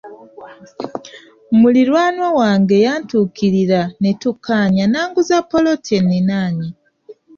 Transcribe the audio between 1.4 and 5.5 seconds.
Muliraanwa wange yantuukirira ne tukkaanya n’anguza